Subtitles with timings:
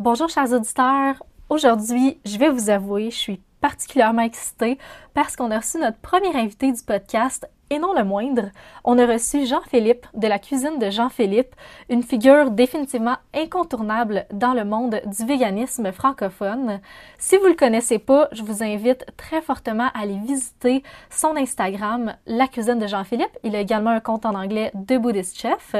[0.00, 1.22] Bonjour chers auditeurs.
[1.50, 4.78] Aujourd'hui, je vais vous avouer, je suis particulièrement excitée
[5.14, 8.50] parce qu'on a reçu notre premier invité du podcast et non le moindre,
[8.82, 11.54] on a reçu Jean-Philippe de la cuisine de Jean-Philippe,
[11.88, 16.80] une figure définitivement incontournable dans le monde du véganisme francophone.
[17.18, 22.16] Si vous le connaissez pas, je vous invite très fortement à aller visiter son Instagram,
[22.26, 23.38] la cuisine de Jean-Philippe.
[23.44, 25.76] Il a également un compte en anglais de Buddhist Chef.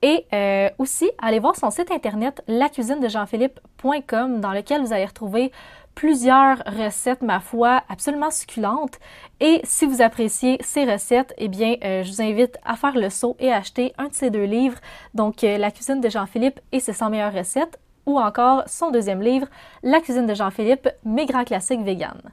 [0.00, 5.50] Et euh, aussi, allez voir son site internet lacuisinedejeanphilippe.com dans lequel vous allez retrouver
[5.98, 9.00] plusieurs recettes, ma foi, absolument succulentes.
[9.40, 13.10] Et si vous appréciez ces recettes, eh bien, euh, je vous invite à faire le
[13.10, 14.78] saut et acheter un de ces deux livres,
[15.14, 19.20] donc euh, La cuisine de Jean-Philippe et ses 100 meilleures recettes, ou encore son deuxième
[19.20, 19.48] livre,
[19.82, 22.30] La cuisine de Jean-Philippe, mes grands classiques véganes.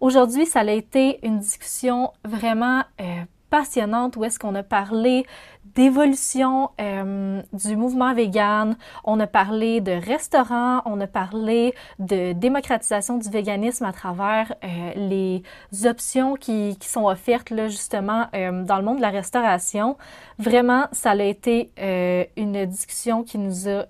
[0.00, 3.04] Aujourd'hui, ça a été une discussion vraiment euh,
[3.52, 5.26] passionnante où est-ce qu'on a parlé
[5.74, 13.18] d'évolution euh, du mouvement vegan, on a parlé de restaurants, on a parlé de démocratisation
[13.18, 15.42] du véganisme à travers euh, les
[15.86, 19.98] options qui, sont offertes là, justement euh, dans le monde de la restauration.
[20.38, 21.70] Vraiment, ça a été
[22.36, 23.84] une discussion qui nous a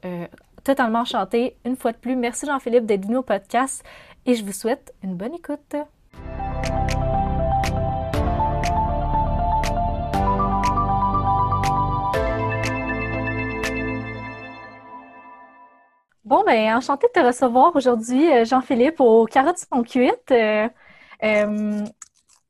[0.65, 1.57] totalement enchanté.
[1.65, 3.85] Une fois de plus, merci Jean-Philippe d'être venu au podcast
[4.27, 5.77] et je vous souhaite une bonne écoute.
[16.33, 20.31] Bon, ben, enchanté de te recevoir aujourd'hui, euh, Jean-Philippe, au Carottes sont cuites.
[20.31, 20.67] Euh,
[21.23, 21.85] euh,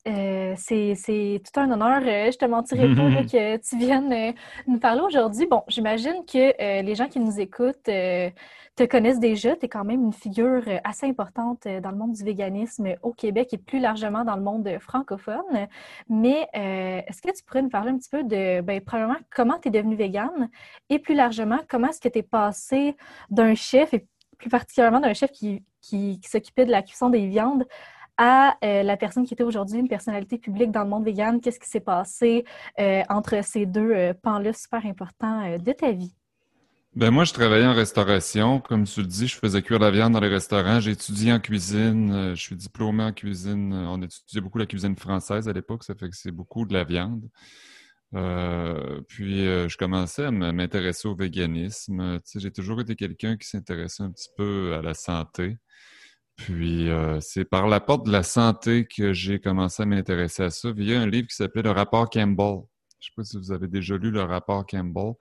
[0.04, 2.00] c'est tout un honneur.
[2.02, 4.34] je te mentirai pas que tu viennes
[4.66, 5.46] nous parler aujourd'hui.
[5.46, 7.88] Bon, j'imagine que les gens qui nous écoutent
[8.76, 9.54] te connaissent déjà.
[9.56, 12.94] Tu es quand même une figure euh, assez importante euh, dans le monde du véganisme
[13.02, 15.68] au Québec et plus largement dans le monde francophone.
[16.08, 19.58] Mais euh, est-ce que tu pourrais nous parler un petit peu de, ben, probablement, comment
[19.58, 20.50] tu es devenu végane
[20.88, 22.96] et plus largement, comment est-ce que tu es passé
[23.30, 24.06] d'un chef et
[24.38, 27.64] plus particulièrement d'un chef qui, qui, s'occupait de la cuisson des viandes
[28.24, 31.40] à la personne qui était aujourd'hui une personnalité publique dans le monde vegan.
[31.40, 32.44] Qu'est-ce qui s'est passé
[33.08, 36.14] entre ces deux pans-là super importants de ta vie?
[36.94, 38.60] Ben moi, je travaillais en restauration.
[38.60, 40.78] Comme tu le dis, je faisais cuire la viande dans les restaurants.
[40.78, 42.12] J'ai étudié en cuisine.
[42.12, 43.72] Euh, je suis diplômé en cuisine.
[43.72, 45.84] On étudiait beaucoup la cuisine française à l'époque.
[45.84, 47.26] Ça fait que c'est beaucoup de la viande.
[48.14, 52.20] Euh, puis, euh, je commençais à m'intéresser au véganisme.
[52.36, 55.56] J'ai toujours été quelqu'un qui s'intéressait un petit peu à la santé.
[56.36, 56.88] Puis,
[57.20, 61.00] c'est par la porte de la santé que j'ai commencé à m'intéresser à ça via
[61.00, 62.62] un livre qui s'appelait Le rapport Campbell.
[63.02, 65.14] Je ne sais pas si vous avez déjà lu le rapport Campbell.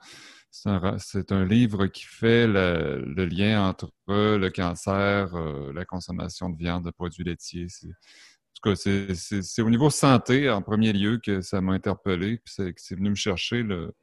[0.52, 6.84] C'est un, livre qui fait le, lien entre le cancer, euh, la consommation de viande,
[6.84, 7.68] de produits laitiers.
[7.86, 12.38] En tout cas, c'est au niveau santé, en premier lieu, que ça m'a interpellé.
[12.44, 13.94] Puis c'est venu me chercher le,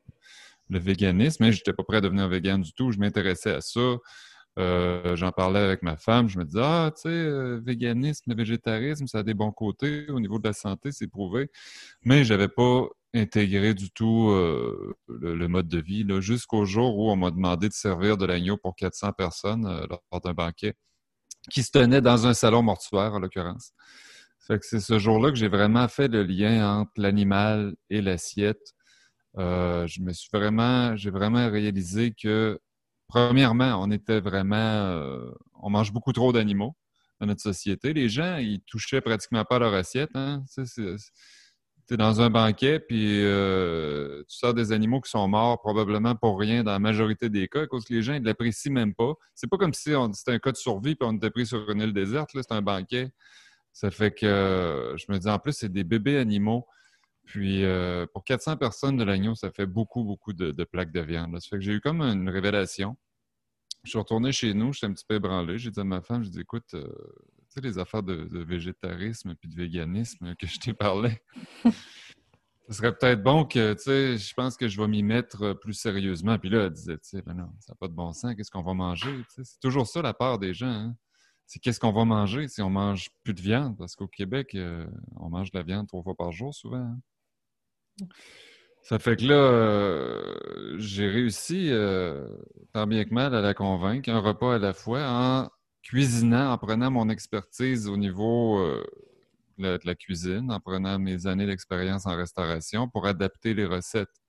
[0.71, 1.45] véganisme.
[1.45, 2.93] Mais je n'étais pas prêt à devenir vegan du tout.
[2.93, 3.97] Je m'intéressais à ça.
[4.59, 6.29] Euh, j'en parlais avec ma femme.
[6.29, 10.11] Je me disais, ah, tu sais, euh, véganisme, végétarisme, ça a des bons côtés.
[10.11, 11.51] Au niveau de la santé, c'est prouvé.
[12.05, 17.11] Mais je n'avais pas intégré du tout euh, le, mode de vie, jusqu'au jour où
[17.11, 20.75] on m'a demandé de servir de l'agneau pour 400 personnes lors d'un banquet
[21.51, 23.73] qui se tenait dans un salon mortuaire, en l'occurrence.
[24.41, 28.75] c'est ce jour-là que j'ai vraiment fait le lien entre l'animal et l'assiette.
[29.37, 32.61] Je me suis vraiment, j'ai vraiment réalisé que,
[33.09, 35.03] premièrement, on était vraiment,
[35.63, 36.77] on mange beaucoup trop d'animaux
[37.21, 37.93] dans notre société.
[37.93, 40.11] Les gens, ils touchaient pratiquement pas leur assiette.
[40.15, 40.45] Hein
[41.89, 46.15] tu es dans un banquet, puis euh, tu sors des animaux qui sont morts probablement
[46.15, 49.15] pour rien dans la majorité des cas, les gens ne l'apprécient même pas.
[49.35, 51.81] C'est pas comme si c'était un cas de survie, puis on était pris sur une
[51.81, 53.11] île déserte, c'est un banquet.
[53.73, 56.67] Ça fait que je me dis, en plus, c'est des bébés animaux.
[57.29, 61.39] Puis euh, pour 400 personnes de l'agneau, ça fait beaucoup, beaucoup de, plaques de viande.
[61.39, 62.97] Ça fait que j'ai eu comme une révélation.
[63.85, 65.59] Je suis retourné chez nous, j'étais un petit peu ébranlé.
[65.59, 69.35] J'ai dit à ma femme, je dis, écoute, euh, tu sais, les affaires de, végétarisme
[69.35, 71.21] puis de véganisme que je t'ai parlé.
[72.69, 75.55] Ce serait peut-être bon que, tu sais, je pense que je vais m'y mettre euh,
[75.55, 76.39] plus sérieusement.
[76.39, 78.51] Puis là, elle disait, tu sais, ben non, ça n'a pas de bon sens, qu'est-ce
[78.51, 79.23] qu'on va manger?
[79.29, 80.67] c'est toujours ça la part des gens.
[80.67, 80.97] Hein.
[81.45, 83.77] C'est qu'est-ce qu'on va manger si on mange plus de viande?
[83.77, 84.57] Parce qu'au Québec,
[85.17, 86.79] on mange de la viande trois fois par jour souvent.
[86.79, 87.01] Hein.
[88.83, 91.71] Ça fait que là, euh, j'ai réussi,
[92.73, 95.49] tant bien que mal, à la convaincre, un repas à la fois, en
[95.89, 98.85] cuisinant, en prenant mon expertise au niveau euh,
[99.57, 104.23] de, la, cuisine, en prenant mes années d'expérience en restauration pour adapter les recettes.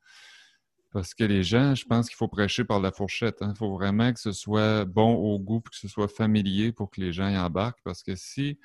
[0.92, 3.38] Parce que les gens, je pense qu'il faut prêcher par la fourchette.
[3.42, 3.54] Il hein.
[3.56, 7.12] faut vraiment que ce soit bon au goût, que ce soit familier pour que les
[7.12, 7.82] gens y embarquent.
[7.84, 8.58] Parce que si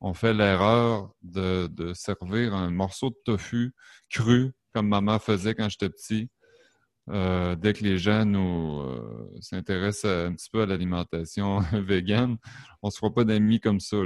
[0.00, 3.74] on fait l'erreur de, de, servir un morceau de tofu
[4.10, 6.28] cru, comme maman faisait quand j'étais petit,
[7.08, 8.82] dès que les gens nous
[9.40, 12.36] s'intéressent un petit peu à l'alimentation végane,
[12.82, 13.96] on se fera pas d'amis comme ça.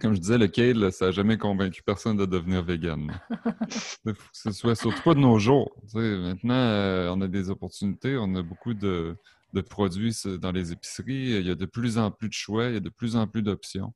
[0.00, 3.20] Comme je disais, le kale, ça n'a jamais convaincu personne de devenir vegan.
[4.06, 5.74] Il faut que ce soit surtout pas de nos jours.
[5.94, 9.16] maintenant, on a des opportunités, on a beaucoup de,
[9.54, 11.38] de produits dans les épiceries.
[11.40, 13.26] Il y a de plus en plus de choix, il y a de plus en
[13.26, 13.92] plus d'options.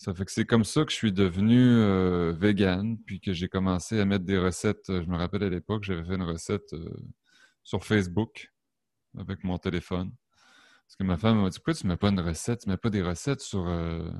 [0.00, 3.50] Ça fait que c'est comme ça que je suis devenu euh, vegan, puis que j'ai
[3.50, 4.86] commencé à mettre des recettes.
[4.88, 6.88] Je me rappelle à l'époque, j'avais fait une recette euh,
[7.64, 8.50] sur Facebook
[9.18, 10.10] avec mon téléphone.
[10.86, 12.72] Parce que ma femme m'a dit Pourquoi tu ne mets pas une recette, tu ne
[12.72, 14.10] mets pas des recettes sur, euh,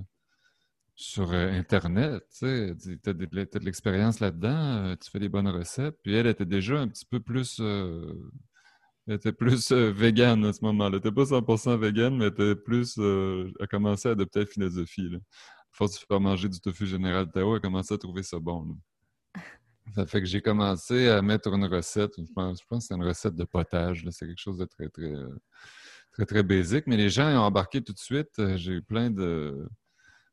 [0.96, 2.24] sur Internet?
[2.38, 2.74] Tu as,
[3.14, 5.96] de l'expérience là-dedans, tu fais des bonnes recettes.
[6.02, 7.58] Puis elle était déjà un petit peu plus
[9.10, 10.90] elle était plus euh, végane à ce moment-là.
[10.90, 12.94] Elle n'était pas 100% végane, mais elle était plus.
[12.98, 15.10] Euh, a commencé à adopter la philosophie.
[15.72, 18.76] Force de faire manger du tofu général Tao, a commencé à trouver ça bon.
[19.94, 22.12] Ça fait que j'ai commencé à mettre une recette.
[22.16, 24.06] Je pense, que c'est une recette de potage.
[24.10, 25.12] C'est quelque chose de très, très,
[26.12, 26.86] très, très basique.
[26.86, 28.56] Mais les gens ont embarqué tout de suite.
[28.56, 29.68] J'ai eu plein de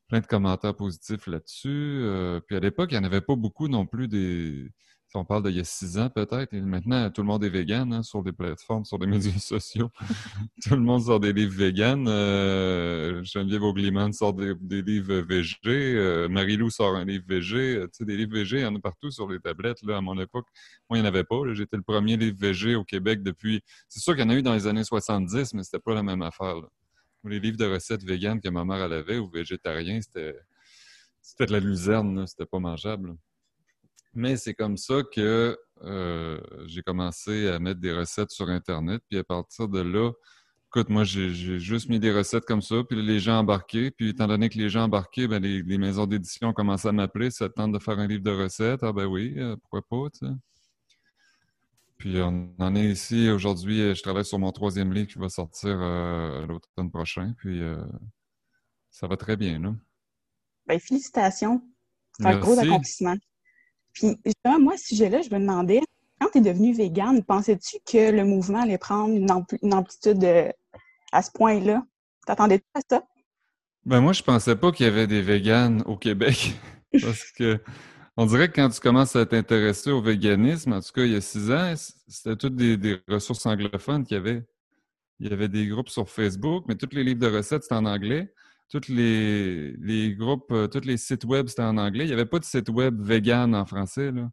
[0.08, 2.02] plein de commentaires positifs là-dessus.
[2.04, 4.72] Euh, puis à l'époque, il n'y en avait pas beaucoup non plus des,
[5.16, 7.92] on parle d'il y a six ans peut-être, et maintenant tout le monde est vegan
[7.94, 9.90] hein, sur des plateformes, sur les médias sociaux.
[10.64, 12.06] tout le monde sort des livres vegan.
[12.08, 15.58] Euh, Geneviève Augliman sort des, livres VG.
[15.66, 17.58] Euh, Marie-Lou sort un livre VG.
[17.58, 19.82] Euh, tu sais, des livres VG, il y en a partout sur les tablettes.
[19.84, 20.48] Là, à mon époque,
[20.90, 21.38] moi, il n'y en avait pas.
[21.54, 23.62] J'étais le premier livre VG au Québec depuis...
[23.88, 26.04] C'est sûr qu'il y en a eu dans les années 70, mais c'était pas la
[26.04, 26.56] même affaire.
[27.24, 30.36] Les livres de recettes véganes que ma mère elle avait ou végétariens, c'était...
[31.22, 33.18] C'était de la luzerne, c'était pas mangeable.
[34.18, 39.00] Mais c'est comme ça que euh, j'ai commencé à mettre des recettes sur Internet.
[39.08, 40.12] Puis à partir de là,
[40.70, 43.92] écoute, moi, j'ai juste mis des recettes comme ça, puis les gens embarqués.
[43.92, 47.30] Puis étant donné que les gens embarqués, ben, les, maisons d'édition ont commencé à m'appeler.
[47.30, 48.82] Ça tente de faire un livre de recettes.
[48.82, 50.34] Ah ben oui, euh, pourquoi pas, tu sais.
[52.00, 53.94] Puis on en est ici aujourd'hui.
[53.94, 57.36] Je travaille sur mon troisième livre qui va sortir euh, l'automne prochain.
[57.38, 57.62] Puis
[58.90, 59.76] ça va très bien, là.
[60.66, 61.62] Ben, félicitations.
[62.18, 63.16] C'est un gros accomplissement.
[63.98, 65.82] Puis, justement, moi, ce sujet-là, je me demandais,
[66.20, 70.52] quand tu es devenu végane, pensais-tu que le mouvement allait prendre une, amplitude euh,
[71.12, 71.84] à ce point-là?
[72.26, 73.04] T'attendais-tu à ça?
[73.86, 76.56] Ben moi, je pensais pas qu'il y avait des véganes au Québec.
[77.02, 77.60] parce que
[78.18, 81.16] on dirait que quand tu commences à t'intéresser au véganisme, en tout cas il y
[81.16, 81.74] a six ans,
[82.08, 84.44] c'était toutes des, ressources anglophones qu'il y avait.
[85.20, 87.86] Il y avait des groupes sur Facebook, mais tous les livres de recettes, c'était en
[87.86, 88.34] anglais
[88.70, 92.06] tous les, les groupes, euh, tous les sites web, c'était en anglais.
[92.06, 94.30] Il n'y avait pas de site web vegan en français, là,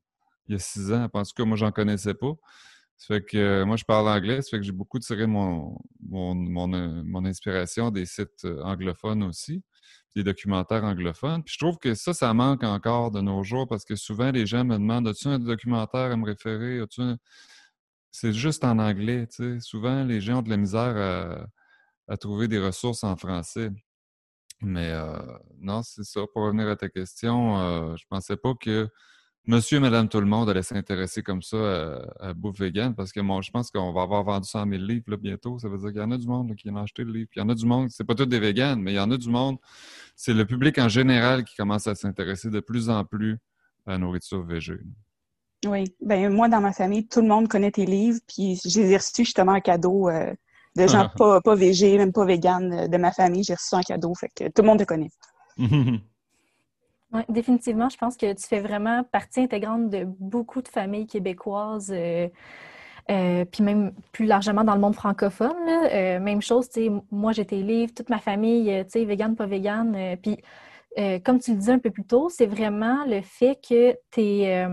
[0.49, 1.09] il y a six ans.
[1.13, 2.33] En tout cas, moi, j'en connaissais pas.
[2.97, 5.79] Ça fait que euh, moi, je parle anglais, ça fait que j'ai beaucoup tiré mon,
[6.01, 9.63] mon, mon, euh, inspiration des sites anglophones aussi,
[10.17, 11.43] des documentaires anglophones.
[11.45, 14.47] Puis je trouve que ça, ça manque encore de nos jours parce que souvent, les
[14.47, 16.81] gens me demandent As-tu un documentaire à me référer?
[18.11, 19.27] C'est juste en anglais.
[19.61, 21.47] Souvent, les gens ont de la misère
[22.09, 23.71] à trouver des ressources en français.
[24.65, 25.19] Mais euh,
[25.61, 26.21] non, c'est ça.
[26.33, 28.89] Pour revenir à ta question, euh, je pensais pas que
[29.47, 31.57] monsieur et madame tout le monde allait s'intéresser comme ça
[32.21, 34.83] à, à bouffe vegan parce que moi, je pense qu'on va avoir vendu 100 000
[34.83, 35.59] livres bientôt.
[35.59, 37.29] Ça veut dire qu'il y en a du monde qui a acheté le livre.
[37.37, 39.11] il y en a du monde, c'est pas tous des véganes, mais il y en
[39.11, 39.59] a du monde.
[40.17, 43.39] C'est le public en général qui commence à s'intéresser de plus en plus
[43.87, 44.87] à la nourriture végétale.
[45.67, 45.85] Oui.
[46.01, 48.97] Ben moi, dans ma famille, tout le monde connaît tes livres, puis je les ai
[48.97, 50.35] reçus justement en cadeau euh,
[50.77, 53.45] de gens pas, pas végés, même pas véganes euh, de ma famille.
[53.45, 55.11] J'ai reçu un cadeau, fait que tout le monde te connaît.
[55.59, 61.93] oui, définitivement, je pense que tu fais vraiment partie intégrante de beaucoup de familles québécoises.
[61.95, 62.29] Euh,
[63.11, 65.53] euh, puis même plus largement dans le monde francophone.
[66.23, 70.17] même chose, tu sais, moi j'étais livre, toute ma famille, tu sais, végane, pas végane.
[70.23, 70.39] puis
[71.23, 74.67] comme tu le disais un peu plus tôt, c'est vraiment le fait que tu es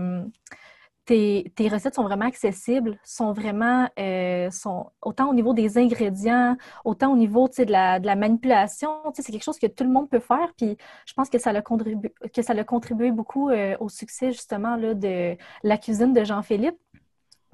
[1.04, 7.12] tes, recettes sont vraiment accessibles, sont vraiment, euh, sont autant au niveau des ingrédients, autant
[7.12, 8.90] au niveau de la, de la manipulation.
[9.14, 10.52] C'est quelque chose que tout le monde peut faire.
[10.56, 14.32] Puis je pense que ça a contribué, que ça a contribué beaucoup euh, au succès
[14.32, 16.76] justement là, de la cuisine de Jean-Philippe.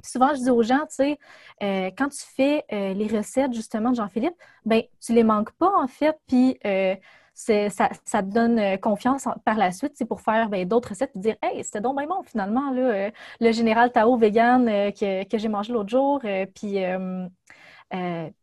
[0.04, 1.18] Souvent, je dis aux gens, tu sais,
[1.62, 5.88] euh, quand tu fais les recettes justement de Jean-Philippe, ben tu les manques pas en
[5.88, 6.56] fait, puis
[7.38, 11.36] ça, te donne euh, confiance par la suite pour faire ben, d'autres recettes et dire
[11.40, 15.72] Hey, c'était donc bien bon finalement, euh, le général Tao vegan euh, que, j'ai mangé
[15.72, 16.20] l'autre jour.
[16.54, 16.78] puis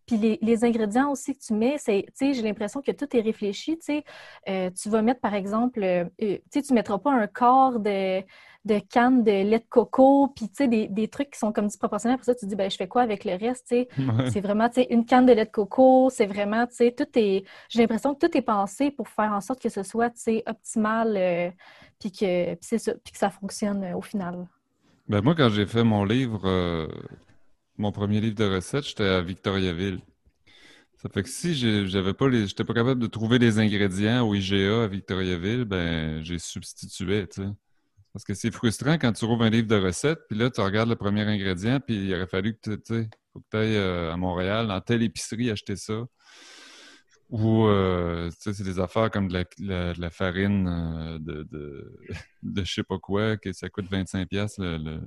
[0.08, 3.78] puis les, les, ingrédients aussi que tu mets, c'est, j'ai l'impression que tout est réfléchi.
[3.78, 5.80] tu vas mettre, par exemple,
[6.20, 8.24] tu ne mettras pas un quart de,
[8.66, 11.68] de canne de lait de coco, puis tu sais, des, des, trucs qui sont comme
[11.68, 12.18] disproportionnels.
[12.18, 13.88] Pour ça, tu te dis, ben, je fais quoi avec le reste, tu sais?
[14.32, 17.08] C'est vraiment, tu sais, une canne de lait de coco, c'est vraiment, tu sais, tout
[17.16, 17.46] est...
[17.70, 20.44] J'ai l'impression que tout est pensé pour faire en sorte que ce soit, tu sais,
[20.48, 21.52] optimal, euh,
[22.00, 24.48] puis que, ça, que ça fonctionne euh, au final.
[25.08, 26.88] Ben moi, quand j'ai fait mon livre, euh,
[27.78, 30.00] mon premier livre de recettes, j'étais à Victoriaville.
[30.98, 31.54] Ça fait que si
[31.88, 36.24] j'avais pas les, j'étais pas capable de trouver les ingrédients au IGA à Victoriaville, ben
[36.24, 37.50] j'ai substitué, tu sais.
[38.16, 40.88] Parce que c'est frustrant quand tu trouves un livre de recettes, puis là, tu regardes
[40.88, 42.94] le premier ingrédient, puis il aurait fallu que tu
[43.52, 46.02] ailles euh, à Montréal, dans telle épicerie, acheter ça.
[47.30, 49.46] Ou, euh, tu sais, c'est des affaires comme de
[50.00, 52.00] la, farine euh, de, de,
[52.44, 55.02] de, je sais pas quoi, que ça coûte 25$ le,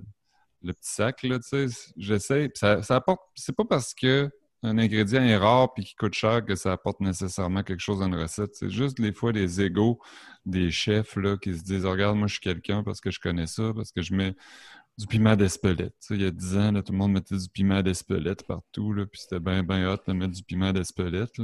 [0.63, 1.93] le, petit sac, là, tu sais.
[1.97, 2.51] J'essaie.
[2.57, 3.23] Ça, ça apporte.
[3.35, 4.29] C'est pas parce que
[4.63, 8.07] un ingrédient est rare puis qui coûte cher que ça apporte nécessairement quelque chose dans
[8.07, 8.55] une recette.
[8.55, 10.01] C'est juste des fois les égaux
[10.47, 13.47] des chefs là, qui se disent Regarde, moi je suis quelqu'un parce que je connais
[13.47, 14.35] ça, parce que je mets
[14.99, 15.95] du piment d'Espelette.
[16.11, 19.07] Il y a 10 ans, là, tout le monde mettait du piment d'Espelette partout, là,
[19.07, 21.41] puis c'était bien, bien hot de mettre du piment d'Espelette.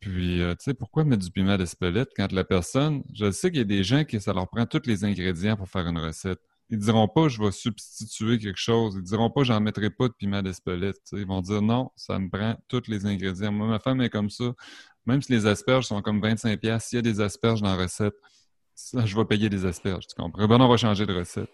[0.00, 3.58] Puis, euh, tu sais, pourquoi mettre du piment d'Espelette quand la personne, je sais qu'il
[3.58, 6.40] y a des gens qui ça leur prend tous les ingrédients pour faire une recette.
[6.70, 8.94] Ils diront pas je vais substituer quelque chose.
[8.96, 11.00] Ils diront pas j'en mettrai pas de piment d'Espelette.
[11.12, 13.52] Ils vont dire non, ça me prend tous les ingrédients.
[13.52, 14.52] Moi, ma femme est comme ça.
[15.06, 18.14] Même si les asperges sont comme 25$, s'il y a des asperges dans la recette,
[18.76, 20.06] je vais payer des asperges.
[20.06, 20.46] Tu comprends?
[20.46, 21.50] Ben, on va changer de recette.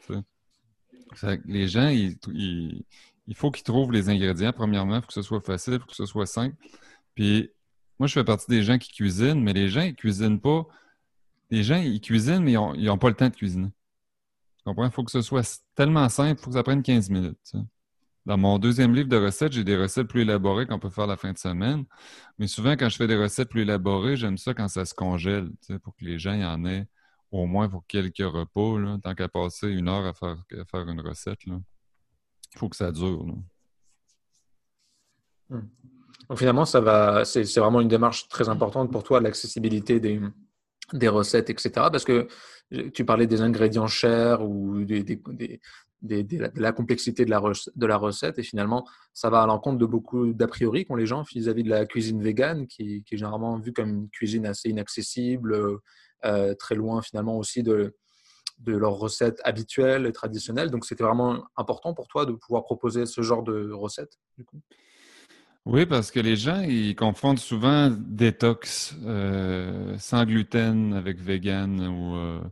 [1.47, 2.17] les gens, il
[3.35, 4.53] faut qu'ils trouvent les ingrédients.
[4.53, 6.57] Premièrement, il faut que ce soit facile, il faut que ce soit simple.
[7.15, 7.51] Puis,
[7.99, 10.67] moi, je fais partie des gens qui cuisinent, mais les gens, ils cuisinent pas.
[11.51, 13.71] Les gens, ils cuisinent, mais ils n'ont pas le temps de cuisiner.
[14.67, 17.53] Il faut que ce soit tellement simple, il faut que ça prenne 15 minutes.
[18.25, 21.19] Dans mon deuxième livre de recettes, j'ai des recettes plus élaborées qu'on peut faire la
[21.19, 21.85] fin de semaine.
[22.39, 25.51] Mais souvent, quand je fais des recettes plus élaborées, j'aime ça quand ça se congèle,
[25.83, 26.87] pour que les gens y en aient
[27.31, 31.41] au moins pour quelques repos, là, tant qu'à passer une heure à faire, une recette.
[31.47, 31.61] Il
[32.57, 33.27] faut que ça dure.
[35.51, 35.61] Hmm.
[36.37, 40.21] Finalement, ça va, c'est vraiment une démarche très importante pour toi, l'accessibilité des,
[40.93, 41.71] des recettes, etc.
[41.75, 42.29] Parce que
[42.93, 49.31] tu parlais des ingrédients chers ou de la complexité de la, recette et finalement ça
[49.31, 52.67] va à l'encontre de beaucoup d'a priori qu'ont les gens vis-à-vis de la cuisine végane
[52.67, 55.79] qui, est généralement vue comme une cuisine assez inaccessible,
[56.25, 57.95] euh, très loin finalement aussi de,
[58.59, 60.71] de leurs recettes habituelles et traditionnelles.
[60.71, 64.61] Donc c'était vraiment important pour toi de pouvoir proposer ce genre de recettes du coup?
[65.67, 72.17] Oui, parce que les gens, ils confondent souvent détox euh, sans gluten avec vegan ou
[72.17, 72.43] euh,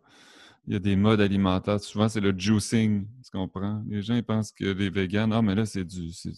[0.67, 1.79] il y a des modes alimentaires.
[1.81, 3.83] Souvent, c'est le juicing, tu comprends?
[3.87, 6.33] Les gens, ils pensent que les végans, ah, mais là, c'est du, c'est,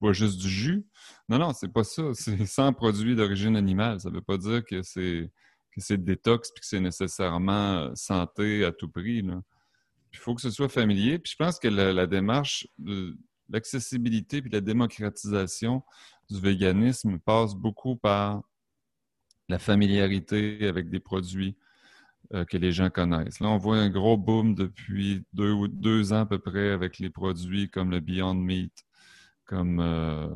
[0.00, 0.84] pas juste du jus.
[1.28, 2.02] Non, non, c'est pas ça.
[2.14, 4.00] C'est sans produits d'origine animale.
[4.00, 5.30] Ça veut pas dire que c'est,
[5.70, 9.22] que c'est détox puis que c'est nécessairement santé à tout prix.
[10.12, 11.20] Il faut que ce soit familier.
[11.20, 12.66] Puis je pense que la démarche,
[13.50, 15.82] l'accessibilité puis la démocratisation
[16.30, 18.42] du véganisme passe beaucoup par
[19.48, 21.56] la familiarité avec des produits
[22.32, 23.40] euh, que les gens connaissent.
[23.40, 27.10] Là, on voit un gros boom depuis deux, deux ans à peu près avec les
[27.10, 28.72] produits comme le Beyond Meat,
[29.44, 30.28] comme euh,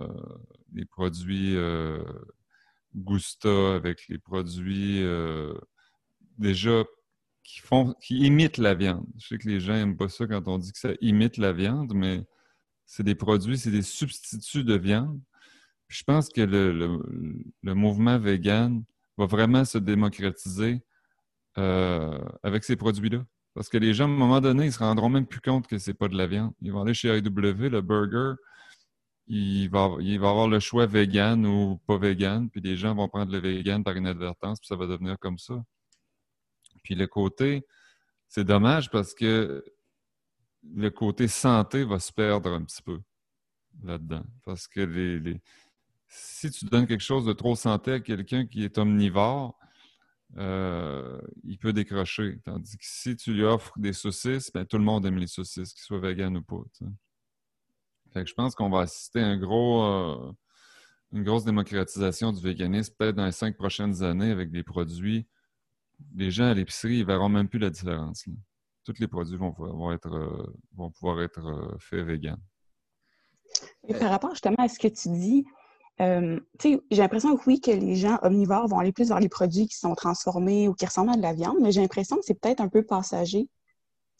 [0.73, 2.03] les produits euh,
[2.97, 5.05] Gusta, avec les produits
[6.39, 6.83] déjà
[7.45, 9.07] qui font qui imitent la viande.
[9.19, 11.53] Je sais que les gens n'aiment pas ça quand on dit que ça imite la
[11.53, 12.27] viande, mais
[12.87, 15.21] c'est des produits, c'est des substituts de viande.
[15.89, 18.85] je pense que le, mouvement vegan
[19.17, 20.83] va vraiment se démocratiser
[21.59, 23.25] euh, avec ces produits-là.
[23.55, 25.79] Parce que les gens, à un moment donné, ils se rendront même plus compte que
[25.79, 26.53] c'est pas de la viande.
[26.61, 28.35] Ils vont aller chez AEW, le burger,
[29.27, 33.09] il va, il va avoir le choix vegan ou pas vegan, puis les gens vont
[33.09, 35.63] prendre le vegan par inadvertance, puis ça va devenir comme ça.
[36.83, 37.65] Puis le côté,
[38.29, 39.65] c'est dommage parce que
[40.73, 43.01] le côté santé va se perdre un petit peu
[43.83, 44.25] là-dedans.
[44.45, 45.39] Parce que
[46.09, 49.59] si tu donnes quelque chose de trop santé à quelqu'un qui est omnivore,
[50.37, 52.41] euh, il peut décrocher.
[52.45, 55.73] Tandis que si tu lui offres des saucisses, ben, tout le monde aime les saucisses,
[55.73, 56.63] qu'ils soient vegan ou pas.
[58.15, 60.33] Je pense qu'on va assister à euh,
[61.13, 65.27] une grosse démocratisation du véganisme, peut-être dans les cinq prochaines années, avec des produits.
[66.15, 68.27] Les gens à l'épicerie, ils verront même plus la différence
[68.85, 72.37] tous les produits vont, vont, être, euh, vont pouvoir être euh, faits vegan.
[73.89, 75.47] Et par rapport justement à ce que tu dis,
[76.01, 79.69] euh, j'ai l'impression que oui, que les gens omnivores vont aller plus vers les produits
[79.69, 82.39] qui sont transformés ou qui ressemblent à de la viande, mais j'ai l'impression que c'est
[82.39, 83.49] peut-être un peu passager.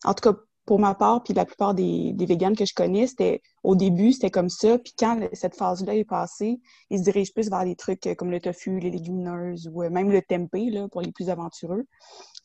[0.05, 3.07] En tout cas, pour ma part, puis la plupart des, des véganes que je connais,
[3.07, 4.79] c'était au début, c'était comme ça.
[4.79, 6.59] Puis quand cette phase-là est passée,
[6.91, 10.23] ils se dirigent plus vers des trucs comme le tofu, les légumineuses ou même le
[10.23, 11.85] tempeh là, pour les plus aventureux.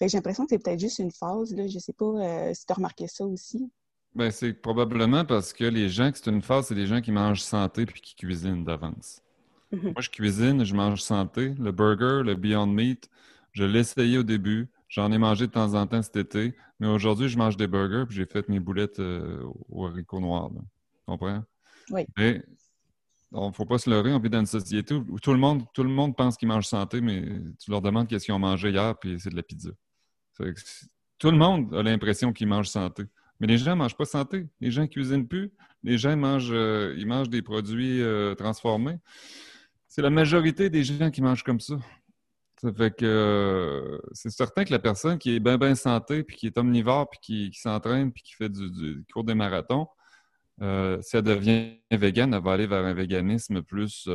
[0.02, 1.54] J'ai l'impression que c'est peut-être juste une phase.
[1.56, 1.68] Là.
[1.68, 3.70] Je sais pas euh, si tu as remarqué ça aussi.
[4.16, 7.12] Ben, c'est probablement parce que les gens, que c'est une phase, c'est des gens qui
[7.12, 9.22] mangent santé puis qui cuisinent d'avance.
[9.72, 9.94] Mhm.
[9.94, 11.54] Moi, je cuisine, je mange santé.
[11.60, 13.10] Le burger, le Beyond Meat,
[13.52, 14.70] je l'ai essayé au début.
[14.90, 18.06] J'en ai mangé de temps en temps cet été, mais aujourd'hui, je mange des burgers
[18.08, 20.50] puis j'ai fait mes boulettes euh, au haricot noir.
[20.52, 21.44] Tu comprends?
[21.92, 22.06] Oui.
[22.18, 22.44] Mais
[23.32, 24.12] il ne faut pas se leurrer.
[24.14, 26.68] On vit dans une société où tout le monde, tout le monde pense qu'ils mangent
[26.68, 27.24] santé, mais
[27.60, 29.70] tu leur demandes qu'est-ce qu'ils ont mangé hier, puis c'est de la pizza.
[31.20, 33.04] Tout le monde a l'impression qu'ils mangent santé.
[33.40, 34.48] Mais les gens ne mangent pas santé.
[34.60, 35.52] Les gens ne cuisinent plus.
[35.84, 38.98] Les gens mangent, euh, ils mangent des produits euh, transformés.
[39.88, 41.76] C'est la majorité des gens qui mangent comme ça.
[42.62, 46.36] Ça fait que euh, c'est certain que la personne qui est bien bien santé, puis
[46.36, 49.88] qui est omnivore, puis qui, s'entraîne, puis qui fait du, cours des marathons,
[50.60, 54.10] si elle devient végane, elle va aller vers un véganisme plus,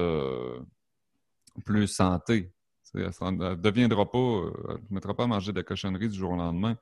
[1.65, 2.53] plus santé.
[2.95, 4.19] Elle ne deviendra pas,
[4.69, 6.77] elle ne mettra pas à manger de la cochonnerie du jour au lendemain.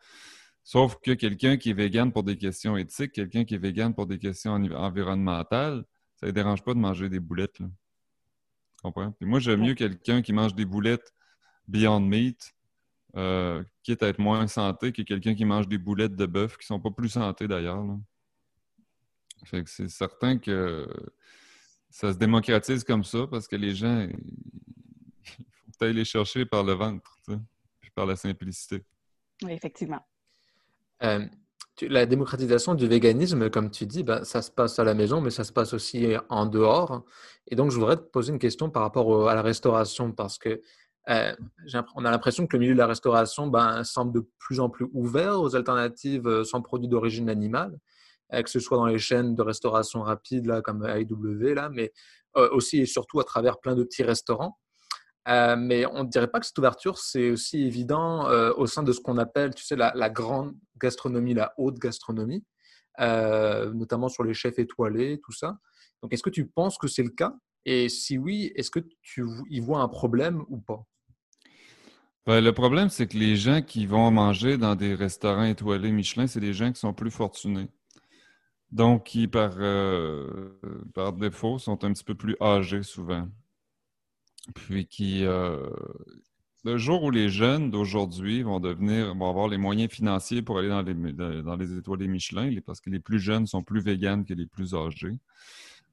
[0.64, 4.06] Sauf que quelqu'un qui est vegan pour des questions éthiques, quelqu'un qui est vegan pour
[4.06, 5.84] des questions environnementales,
[6.16, 7.58] ça ne dérange pas de manger des boulettes.
[7.58, 7.66] Là.
[7.66, 9.14] Tu comprends?
[9.20, 11.12] moi, j'aime mieux quelqu'un qui mange des boulettes
[11.72, 12.54] Beyond Meat,
[13.16, 16.64] euh, quitte à être moins santé, que quelqu'un qui mange des boulettes de bœuf qui
[16.64, 17.82] ne sont pas plus santé d'ailleurs.
[19.64, 20.86] c'est certain que
[21.88, 24.16] ça se démocratise comme ça parce que les gens, il
[25.24, 27.18] faut peut-être les chercher par le ventre,
[27.80, 28.84] puis par la simplicité.
[29.42, 30.06] Oui, effectivement.
[31.02, 31.26] Euh,
[31.80, 35.30] la démocratisation du véganisme, comme tu dis, bah, ça se passe à la maison, mais
[35.30, 37.02] ça se passe aussi en dehors.
[37.48, 40.60] Et donc, je voudrais te poser une question par rapport à la restauration, parce que
[41.08, 41.34] euh,
[41.94, 44.86] on a l'impression que le milieu de la restauration ben, semble de plus en plus
[44.92, 47.78] ouvert aux alternatives euh, sans produits d'origine animale,
[48.32, 51.92] que ce soit dans les chaînes de restauration rapide là, comme AIW, là, mais
[52.34, 54.58] aussi et surtout à travers plein de petits restaurants.
[55.28, 58.82] Euh, mais on ne dirait pas que cette ouverture, c'est aussi évident euh, au sein
[58.82, 62.44] de ce qu'on appelle, tu sais, la, grande gastronomie, la haute gastronomie,
[63.00, 65.58] euh, notamment sur les chefs étoilés, tout ça.
[66.02, 67.34] Donc, est-ce que tu penses que c'est le cas?
[67.64, 70.84] Et si oui, est-ce que tu y vois un problème ou pas?
[72.26, 76.26] Ben, le problème, c'est que les gens qui vont manger dans des restaurants étoilés Michelin,
[76.26, 77.68] c'est des gens qui sont plus fortunés.
[78.70, 79.56] Donc, qui, par,
[80.94, 83.28] par défaut, sont un petit peu plus âgés souvent.
[84.54, 85.68] Puis qui, euh,
[86.64, 90.68] le jour où les jeunes d'aujourd'hui vont devenir, vont avoir les moyens financiers pour aller
[90.68, 90.94] dans les,
[91.42, 94.74] dans les étoiles Michelin, parce que les plus jeunes sont plus véganes que les plus
[94.74, 95.16] âgés.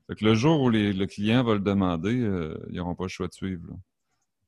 [0.07, 3.27] Fait le jour où le client va le demander, euh, ils n'auront pas le choix
[3.27, 3.67] de suivre.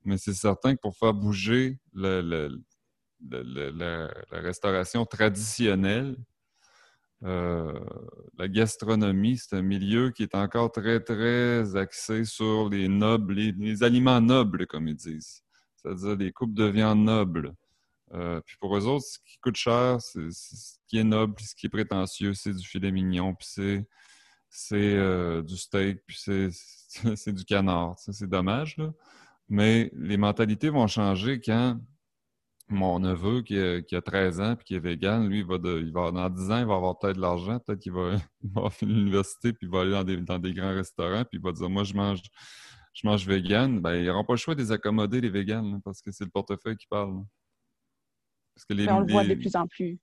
[0.03, 2.49] Mais c'est certain que pour faire bouger la
[4.31, 6.15] restauration traditionnelle,
[7.23, 7.79] euh,
[8.37, 13.83] la gastronomie, c'est un milieu qui est encore très, très axé sur les nobles, les,
[13.83, 15.43] aliments nobles, comme ils disent.
[15.75, 17.53] C'est-à-dire les coupes de viande nobles.
[18.13, 21.55] Euh, puis pour eux autres, ce qui coûte cher, c'est ce qui est noble, ce
[21.55, 23.47] qui est prétentieux, c'est du filet mignon, puis
[24.49, 27.95] c'est euh, du steak, puis c'est du canard.
[27.99, 28.91] C'est dommage, là.
[29.51, 31.77] Mais les mentalités vont changer quand
[32.69, 36.09] mon neveu qui a, 13 ans et qui est vegan, lui, il va, il va
[36.09, 39.51] dans 10 ans, il va avoir peut-être de l'argent, peut-être qu'il va, va finir l'université,
[39.51, 41.83] puis il va aller dans des, dans des, grands restaurants, puis il va dire Moi,
[41.83, 42.21] je mange,
[42.93, 43.81] je mange vegan.
[43.81, 46.31] Ben, ils n'auront pas le choix de les accommoder, les vegans, parce que c'est le
[46.31, 47.21] portefeuille qui parle.
[48.55, 49.99] Parce que les, ben, on le voit de plus en plus.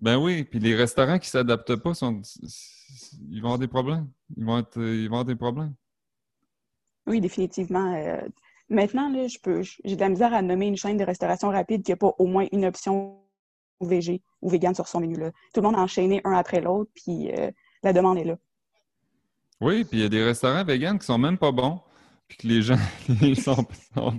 [0.00, 2.22] Ben oui, puis les restaurants qui ne s'adaptent pas, sont,
[3.30, 4.10] ils vont avoir des problèmes.
[4.36, 5.74] Ils vont, être, ils vont avoir des problèmes.
[7.06, 7.94] Oui, définitivement.
[7.94, 8.26] Euh,
[8.70, 11.82] Maintenant, là, je peux, j'ai de la misère à nommer une chaîne de restauration rapide
[11.82, 13.20] qui n'a pas au moins une option
[13.80, 15.16] végé ou vegan sur son menu.
[15.16, 15.32] Là.
[15.52, 17.50] Tout le monde a enchaîné un après l'autre, puis euh,
[17.82, 18.36] la demande est là.
[19.60, 21.80] Oui, puis il y a des restaurants vegan qui sont même pas bons,
[22.28, 22.78] puis que les gens
[23.42, 23.66] sont,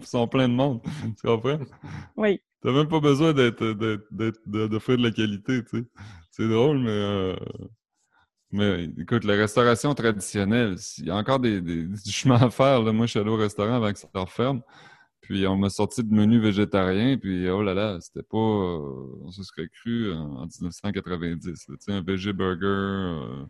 [0.03, 0.81] sont, pleins de monde.
[1.19, 1.59] Tu comprends?
[2.17, 2.41] Oui.
[2.61, 5.85] Tu n'as même pas besoin d'être, de, de, faire de la qualité, tu sais.
[6.29, 7.35] C'est drôle, mais euh,
[8.51, 12.81] mais écoute, la restauration traditionnelle, il y a encore des, du chemin à faire.
[12.81, 12.91] Là.
[12.91, 14.61] Moi, je suis allé au restaurant avant que ça referme.
[15.21, 18.37] Puis on m'a sorti de menu végétarien, puis oh là là, c'était pas.
[18.37, 21.65] Euh, on se serait cru en, 1990.
[21.67, 23.45] Tu sais, un VG burger euh,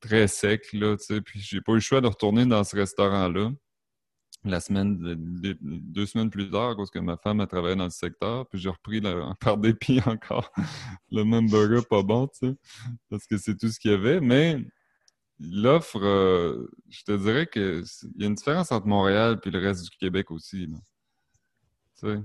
[0.00, 0.96] très sec, là.
[1.24, 3.50] Puis j'ai pas eu le choix de retourner dans ce restaurant-là
[4.44, 8.48] la semaine, deux semaines plus tard, parce que ma femme a travaillé dans le secteur,
[8.48, 9.00] puis j'ai repris
[9.40, 10.50] par dépit encore
[11.10, 12.54] le même burger pas bon, tu sais,
[13.08, 14.20] parce que c'est tout ce qu'il y avait.
[14.20, 14.64] Mais
[15.38, 17.84] l'offre, euh, je te dirais qu'il
[18.16, 20.68] y a une différence entre Montréal et le reste du Québec aussi.
[22.00, 22.22] Tu sais,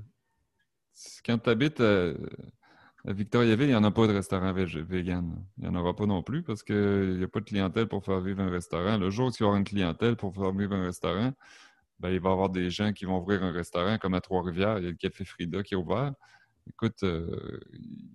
[1.26, 2.14] quand tu habites à,
[3.06, 5.46] Victoriaville, il n'y en a pas de restaurant vegan.
[5.58, 8.04] Il n'y en aura pas non plus parce qu'il n'y a pas de clientèle pour
[8.04, 8.98] faire vivre un restaurant.
[8.98, 11.32] Le jour où il y aura une clientèle pour faire vivre un restaurant,
[12.00, 14.80] ben, il va y avoir des gens qui vont ouvrir un restaurant comme à Trois-Rivières.
[14.80, 16.14] Il y a le Café Frida qui est ouvert.
[16.70, 17.60] Écoute, euh,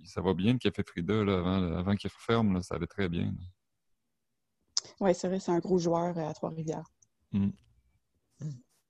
[0.05, 2.62] ça va bien le Café Frida avant, qu'il referme.
[2.62, 3.33] ça va très bien.
[5.01, 6.85] Oui, c'est vrai, c'est un gros joueur euh, à Trois-Rivières.
[7.33, 7.51] Hmm.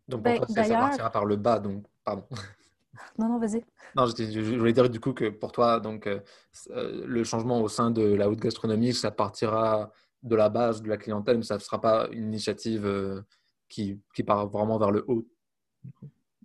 [0.08, 2.26] Donc, pour ben, toi, ça partira par le bas, donc, pardon.
[3.18, 3.64] Non, non, vas-y.
[3.96, 6.20] Non, je, voulais dire du coup que pour toi, donc, euh,
[6.70, 9.90] euh, le changement au sein de la haute gastronomie, ça partira
[10.22, 13.22] de la base de la clientèle, mais ça ne sera pas une initiative euh,
[13.72, 15.26] qui, part vraiment vers le haut.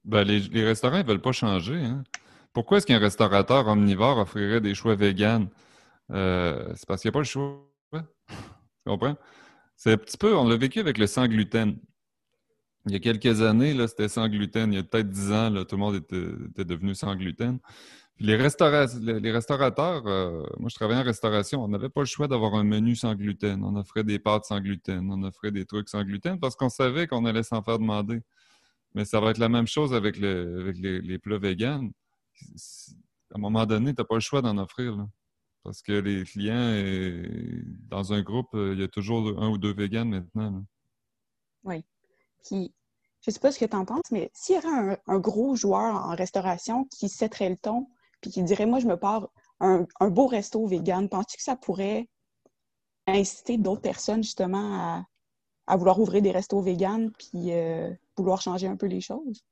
[0.05, 1.75] Ben, les, les, restaurants ne veulent pas changer.
[1.75, 2.03] Hein.
[2.53, 5.49] Pourquoi est-ce qu'un restaurateur omnivore offrirait des choix véganes?
[6.09, 7.69] c'est parce qu'il n'y a pas le choix.
[7.93, 7.99] tu
[8.85, 9.17] comprends?
[9.75, 11.77] C'est un petit peu, on l'a vécu avec le sans gluten.
[12.87, 14.71] Il y a quelques années, c'était sans gluten.
[14.71, 17.59] Il y a peut-être dix ans, là, tout le monde était, devenu sans gluten.
[18.19, 22.55] Les, les restaurateurs, euh, moi je travaillais en restauration, on n'avait pas le choix d'avoir
[22.55, 23.63] un menu sans gluten.
[23.63, 27.07] On offrait des pâtes sans gluten, on offrait des trucs sans gluten parce qu'on savait
[27.07, 28.21] qu'on allait s'en faire demander.
[28.95, 31.91] Mais ça va être la même chose avec, les, plats véganes.
[33.31, 34.97] À un moment donné, tu n'as pas le choix d'en offrir.
[35.63, 36.73] parce que les clients,
[37.89, 40.65] dans un groupe, euh, il y a toujours un ou deux véganes maintenant.
[41.63, 41.83] Oui.
[42.43, 42.73] Puis,
[43.21, 45.95] je sais pas ce que tu en penses, mais s'il y aurait un, gros joueur
[45.95, 47.87] en restauration qui setterait le ton,
[48.21, 52.07] puis qui dirait, moi, je me pars un, beau resto vegan, penses-tu que ça pourrait
[53.07, 55.05] inciter d'autres personnes, justement,
[55.67, 59.43] à, vouloir ouvrir des restos vegan, puis euh, vouloir changer un peu les choses?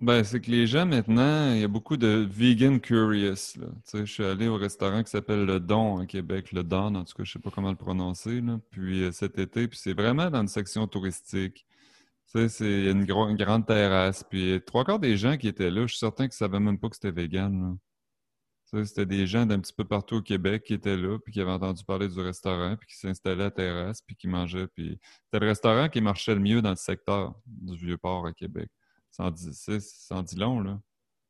[0.00, 3.58] Ben, c'est que les gens maintenant, il y a beaucoup de vegan curious.
[3.92, 7.14] Je suis allé au restaurant qui s'appelle Le Don à Québec, Le Don, en tout
[7.14, 8.40] cas, je sais pas comment le prononcer.
[8.70, 11.66] Puis euh, cet été, puis c'est vraiment dans une section touristique.
[12.32, 14.24] Tu une, grande terrasse.
[14.24, 16.88] Puis trois quarts des gens qui étaient là, je suis certain qu'ils savaient même pas
[16.88, 17.76] que c'était vegan.
[18.84, 21.50] C'était des gens d'un petit peu partout au Québec qui étaient là, puis qui avaient
[21.50, 24.68] entendu parler du restaurant, puis qui s'installaient à la terrasse, puis qui mangeaient.
[24.68, 28.70] Puis c'était le restaurant qui marchait le mieux dans le secteur du Vieux-Port à Québec.
[29.10, 30.80] Ça en dit, long, là.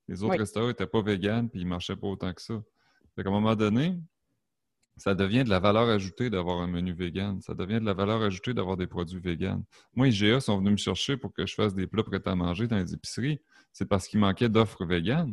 [0.06, 2.60] Les autres restaurants n'étaient pas véganes, puis ils marchaient pas autant que ça.
[3.14, 3.96] Fait qu'à un moment donné,
[4.96, 7.40] ça devient de la valeur ajoutée d'avoir un menu vegan.
[7.40, 9.62] Ça devient de la valeur ajoutée d'avoir des produits vegan.
[9.94, 12.66] Moi, IGA sont venus me chercher pour que je fasse des plats prêts à manger
[12.66, 13.40] dans les épiceries.
[13.72, 15.32] C'est parce qu'il manquait d'offres vegan.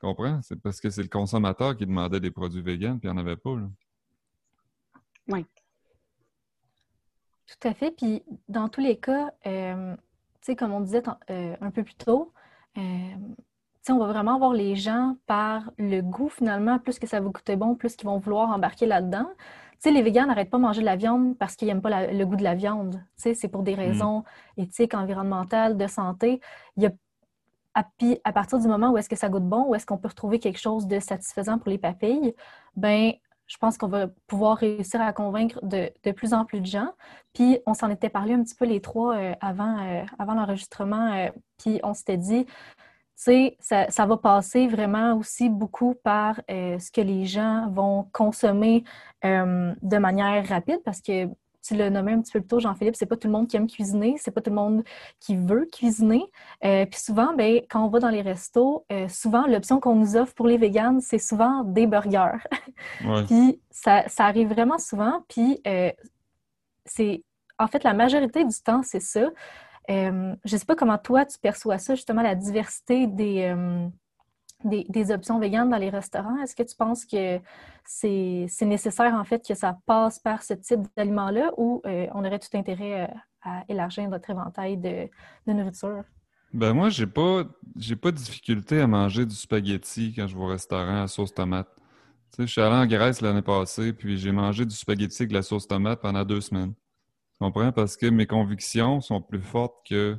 [0.00, 0.40] Comprends?
[0.42, 3.20] C'est parce que c'est le consommateur qui demandait des produits vegan, puis il n'y en
[3.20, 3.56] avait pas.
[5.28, 5.46] Oui.
[7.46, 7.90] Tout à fait.
[7.92, 10.00] Puis, dans tous les cas, euh, tu
[10.42, 12.32] sais, comme on disait euh, un peu plus tôt,
[12.76, 13.14] euh,
[13.88, 17.56] on va vraiment voir les gens par le goût finalement, plus que ça va goûter
[17.56, 19.28] bon, plus qu'ils vont vouloir embarquer là-dedans.
[19.78, 22.24] sais, les végans n'arrêtent pas de manger de la viande parce qu'ils n'aiment pas le
[22.24, 23.00] goût de la viande.
[23.16, 23.78] C'est pour des mm.
[23.78, 24.24] raisons
[24.56, 26.40] éthiques, environnementales, de santé.
[26.76, 26.90] Il y a,
[27.76, 30.38] à, partir du moment où est-ce que ça goûte bon, où est-ce qu'on peut retrouver
[30.38, 32.34] quelque chose de satisfaisant pour les papilles,
[32.74, 33.12] ben
[33.46, 36.90] je pense qu'on va pouvoir réussir à convaincre de, plus en plus de gens.
[37.32, 41.12] Puis on s'en était parlé un petit peu les trois euh, avant, euh, avant l'enregistrement,
[41.12, 42.46] euh, puis on s'était dit,
[43.14, 48.84] sais, ça, ça, va passer vraiment aussi beaucoup par ce que les gens vont consommer
[49.22, 51.28] de manière rapide parce que
[51.66, 53.56] tu l'as nommé un petit peu plus tôt, Jean-Philippe, c'est pas tout le monde qui
[53.56, 54.84] aime cuisiner, c'est pas tout le monde
[55.20, 56.24] qui veut cuisiner.
[56.64, 60.34] Euh, puis souvent, ben, quand on va dans les restos, souvent, l'option qu'on nous offre
[60.34, 62.38] pour les véganes, c'est souvent des burgers.
[63.26, 65.24] puis ça, ça, arrive vraiment souvent.
[65.28, 65.60] Puis
[66.84, 67.22] c'est,
[67.58, 69.28] en fait, la majorité du temps, c'est ça.
[69.90, 73.54] Euh, je ne sais pas comment toi, tu perçois ça, justement, la diversité des,
[74.66, 76.38] euh, des, options véganes dans les restaurants?
[76.42, 77.40] Est-ce que tu penses que
[77.84, 82.38] c'est nécessaire, en fait, que ça passe par ce type d'aliments-là ou euh, on aurait
[82.38, 83.10] tout intérêt
[83.42, 85.08] à élargir notre éventail de,
[85.46, 86.04] nourriture?
[86.52, 87.44] Ben moi, j'ai pas
[87.76, 91.34] j'ai pas de difficulté à manger du spaghetti quand je vais au restaurant à sauce
[91.34, 91.68] tomate.
[92.38, 95.66] Je suis allé en Grèce l'année passée, puis j'ai mangé du spaghetti avec la sauce
[95.66, 96.74] tomate pendant deux semaines.
[96.74, 97.72] Tu comprends?
[97.72, 100.16] Parce que mes convictions sont plus fortes que,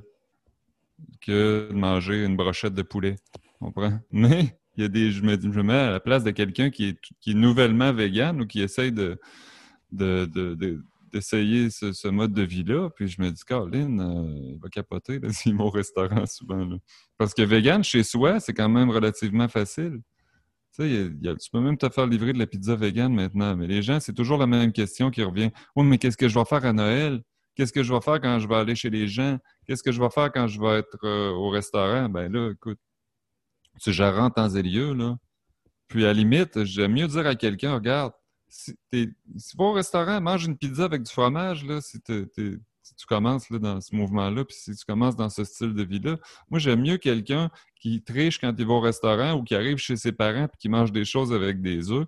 [1.22, 3.16] que de manger une brochette de poulet.
[3.62, 3.68] Tu?
[4.12, 6.90] Mais il y a des, je, me, je mets à la place de quelqu'un qui
[6.90, 9.20] est, qui nouvellement vegan ou qui essaye de,
[9.92, 12.90] d'essayer ce, mode de vie-là.
[12.92, 16.68] Puis je me dis, Caroline, euh, il va capoter là, s'il mon restaurant souvent.
[17.18, 20.02] Parce que vegan chez soi, c'est quand même relativement facile.
[20.78, 24.14] Tu peux même te faire livrer de la pizza vegan maintenant, mais les gens, c'est
[24.14, 25.50] toujours la même question qui revient.
[25.76, 27.24] Oui, mais qu'est-ce que je vais faire à Noël?
[27.56, 29.40] Qu'est-ce que je vais faire quand je vais aller chez les gens?
[29.66, 32.08] Qu'est-ce que je vais faire quand je vais être euh, au restaurant?
[32.08, 32.78] Ben là, écoute,
[33.80, 35.18] tu en temps et lieu, là.
[35.88, 38.14] Puis à la limite, j'aime mieux dire à quelqu'un, regarde,
[38.50, 39.14] si, tu
[39.58, 42.60] vas au restaurant, mange une pizza avec du fromage, là, si tu
[43.08, 46.18] commences là, dans ce mouvement-là, puis si tu commences dans ce style de vie-là,
[46.50, 49.96] moi, j'aime mieux quelqu'un qui triche quand il va au restaurant ou qui arrive chez
[49.96, 52.08] ses parents et qui mange des choses avec des œufs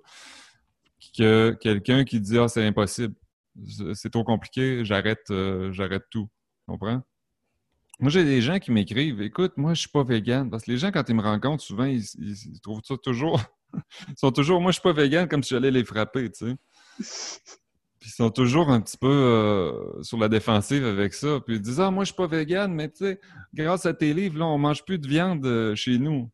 [1.18, 3.16] que quelqu'un qui dit Ah, c'est impossible,
[3.94, 6.30] c'est trop compliqué, j'arrête euh, j'arrête tout.
[6.68, 7.02] Comprends?
[8.00, 10.50] Moi, j'ai des gens qui m'écrivent Écoute, moi, je suis pas vegan.
[10.50, 12.04] Parce que les gens, quand ils me rencontrent, souvent, ils,
[12.62, 13.42] trouvent ça toujours.
[14.08, 16.56] ils sont toujours Moi, je suis pas vegan comme si j'allais les frapper, tu
[16.98, 17.42] sais.
[18.00, 21.42] Puis ils sont toujours un petit peu euh, sur la défensive avec ça.
[21.46, 23.20] Puis ils disent Ah, moi, je suis pas vegan, mais tu sais,
[23.54, 26.30] grâce à tes livres, là, on mange plus de viande euh, chez nous.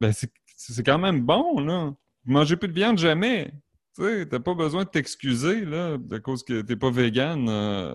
[0.00, 1.92] Ben, c'est quand même bon, là.
[2.24, 3.52] Vous mangez plus de viande jamais.
[3.98, 7.46] Tu sais, t'as pas besoin de t'excuser, là, de cause que t'es pas vegan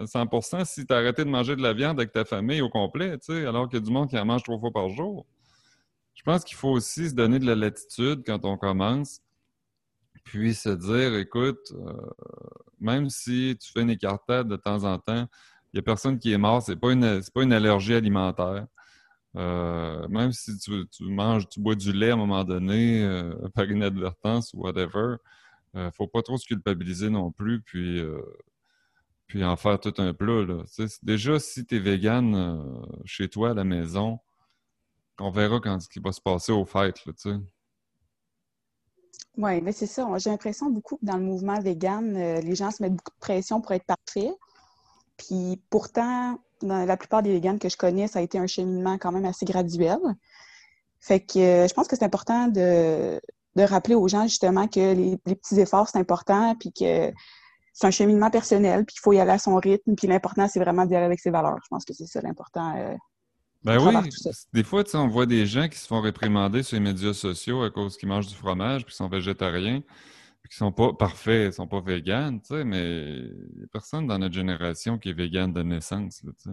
[0.06, 3.18] 100% euh, si t'as arrêté de manger de la viande avec ta famille au complet,
[3.20, 5.26] tu alors qu'il y a du monde qui en mange trois fois par jour.
[6.14, 9.22] Je pense qu'il faut aussi se donner de la latitude quand on commence
[10.26, 11.94] puis se dire, écoute, euh,
[12.82, 15.28] même si tu fais une écartade de temps en temps,
[15.72, 18.68] il n'y a personne qui est mort, c'est pas une pas une allergie alimentaire.
[19.38, 23.08] Euh, même si tu, manges, tu bois du lait à un moment donné
[23.56, 25.16] par inadvertance ou whatever,
[25.74, 28.02] ne faut pas trop se culpabiliser non plus, puis,
[29.28, 30.46] puis en faire tout un plat.
[31.02, 34.20] Déjà, si tu es vegan chez toi à la maison,
[35.20, 37.06] on verra quand ce qui va se passer aux fêtes.
[37.06, 37.14] Là,
[39.38, 40.08] oui, mais c'est ça.
[40.18, 43.20] J'ai l'impression beaucoup que dans le mouvement vegan, euh, les gens se mettent beaucoup de
[43.20, 44.36] pression pour être parfaits.
[45.18, 48.98] Puis pourtant, dans la plupart des vegans que je connais, ça a été un cheminement
[49.00, 49.98] quand même assez graduel.
[51.00, 53.20] Fait que euh, je pense que c'est important de,
[53.62, 57.12] rappeler aux gens justement que les, petits efforts, c'est important, puis que
[57.74, 60.60] c'est un cheminement personnel, puis qu'il faut y aller à son rythme, puis l'important, c'est
[60.60, 61.58] vraiment d'y aller avec ses valeurs.
[61.64, 62.96] Je pense que c'est ça l'important euh,
[63.64, 63.96] ben oui,
[64.52, 67.70] des fois, on voit des gens qui se font réprimander sur les médias sociaux à
[67.70, 69.82] cause qu'ils mangent du fromage, puis sont végétariens,
[70.42, 73.68] puis qui sont pas parfaits, ils sont pas véganes, tu sais, mais il n'y a
[73.72, 76.50] personne dans notre génération qui est végane de naissance, tu sais.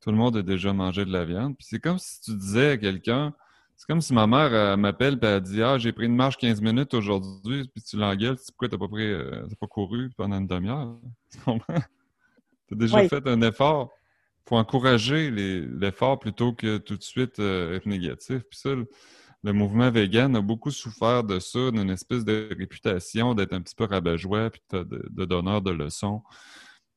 [0.00, 1.56] Tout le monde a déjà mangé de la viande.
[1.56, 3.34] Puis c'est comme si tu disais à quelqu'un,
[3.78, 6.60] c'est comme si ma mère m'appelle et elle dit Ah, j'ai pris une marche 15
[6.60, 10.98] minutes aujourd'hui, puis tu l'engueules, pourquoi t'as pas pris euh, pas couru pendant une demi-heure?
[11.30, 11.80] Tu comprends?
[12.68, 13.90] T'as déjà fait un effort
[14.48, 18.42] faut encourager l'effort plutôt que tout de suite euh, être négatif.
[18.48, 23.52] Puis ça, le, mouvement vegan a beaucoup souffert de ça, d'une espèce de réputation d'être
[23.52, 26.22] un petit peu rabat-joie, puis de, de, donneur de leçons.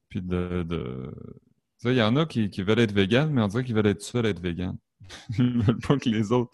[0.10, 1.14] Puis de.
[1.84, 4.26] Il y en a qui, veulent être vegan, mais on dirait qu'ils veulent être seuls
[4.26, 4.78] à être vegan.
[5.38, 6.52] Ils veulent pas que les autres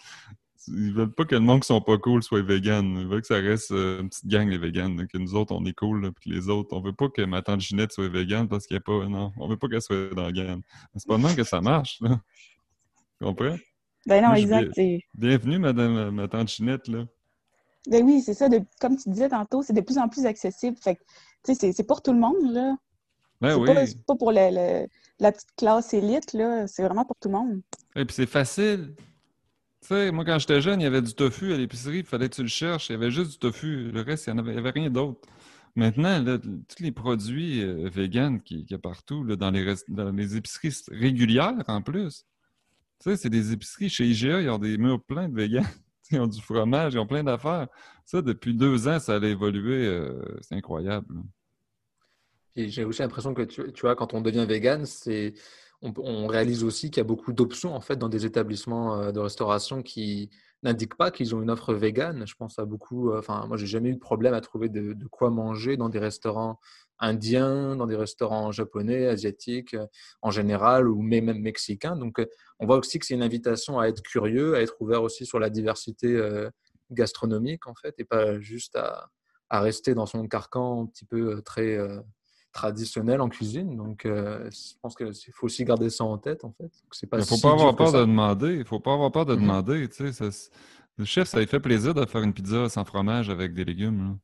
[0.68, 2.98] ils veulent pas que le monde qui sont pas cool soit vegan.
[2.98, 4.96] Ils veulent que ça reste euh, une petite gang, les vegans.
[5.08, 7.42] Que nous autres, on est cool, puis que les autres, on veut pas que ma
[7.42, 9.08] tante Ginette soit vegan parce qu'il n'y a pas.
[9.08, 10.62] Non, on veut pas qu'elle soit dans la gang.
[10.96, 12.20] C'est pas même que ça marche, là.
[13.20, 13.56] Tu comprends?
[14.06, 14.80] Ben non, exact.
[15.14, 17.06] Bienvenue, madame, euh, ma tante Ginette, là.
[17.90, 18.48] Ben oui, c'est ça.
[18.82, 20.78] comme tu disais tantôt, c'est de plus en plus accessible.
[20.78, 21.00] Fait
[21.44, 22.76] tu sais, c'est pour tout le monde, là.
[23.40, 23.70] Ben oui.
[23.86, 24.32] C'est pas, pour
[25.20, 26.68] la petite classe élite, là.
[26.68, 27.62] C'est vraiment pour tout le monde.
[27.96, 28.96] Et puis c'est facile.
[29.82, 32.30] Tu sais, moi, quand j'étais jeune, il y avait du tofu à l'épicerie, il fallait
[32.30, 32.90] que tu le cherches.
[32.90, 33.92] Il y avait juste du tofu.
[33.92, 35.22] Le reste, il n'y avait, avait, rien d'autre.
[35.76, 40.76] Maintenant, tous les produits euh, véganes qu'il y a partout, dans, les dans les épiceries
[40.90, 42.26] régulières en plus.
[43.00, 45.66] Tu sais, c'est des épiceries chez IGA, ils ont des murs pleins de véganes.
[46.10, 47.68] Ils ont du fromage, ils ont plein d'affaires.
[48.06, 49.86] Ça, depuis deux ans, ça a évolué.
[49.86, 51.06] Euh, c'est incroyable.
[52.58, 55.36] J'ai aussi l'impression que, tu, tu, vois, quand on devient vegan, c'est
[55.82, 59.20] on, réalise aussi qu'il y a beaucoup d'options en fait dans des établissements euh, de
[59.20, 60.30] restauration qui
[60.64, 62.26] n'indiquent pas qu'ils ont une offre végane.
[62.26, 63.12] Je pense à beaucoup.
[63.12, 66.00] Euh, enfin, moi, j'ai jamais eu de problème à trouver de, quoi manger dans des
[66.00, 66.60] restaurants
[67.00, 69.86] indiens, dans des restaurants japonais, asiatiques euh,
[70.24, 71.96] en général, ou même mexicains.
[71.96, 72.20] Donc,
[72.60, 75.40] on voit aussi que c'est une invitation à être curieux, à être ouvert aussi sur
[75.40, 76.20] la diversité
[76.90, 79.10] gastronomique en fait, et pas juste à,
[79.50, 81.78] à rester dans son carcan un petit peu très
[82.58, 83.78] traditionnel en cuisine.
[83.78, 86.72] Donc, euh, je pense qu'il faut aussi garder ça en tête, en fait.
[87.04, 88.56] Il ne faut pas avoir peur de demander.
[88.56, 89.88] Il faut pas avoir peur de demander.
[90.98, 94.18] le chef, ça lui fait plaisir de faire une pizza sans fromage avec des légumes.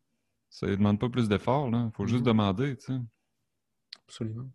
[0.49, 1.69] Ça ne demande pas plus d'efforts.
[1.69, 2.25] Il faut juste mm-hmm.
[2.25, 2.77] demander.
[4.07, 4.49] Absolument.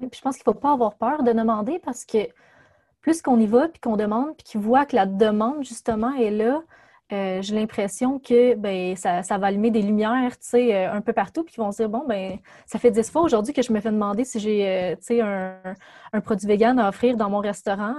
[0.00, 2.28] Et puis, je pense qu'il ne faut pas avoir peur de demander parce que
[3.00, 6.30] plus qu'on y va, puis qu'on demande, puis qu'il voit que la demande, justement, est
[6.30, 6.62] là,
[7.12, 11.54] euh, j'ai l'impression que ben, ça, va allumer des lumières euh, un peu partout, puis
[11.58, 13.90] ils vont se dire Bon, ben, ça fait dix fois aujourd'hui que je me fais
[13.90, 15.74] demander si j'ai euh, un,
[16.14, 17.94] un, produit vegan à offrir dans mon restaurant.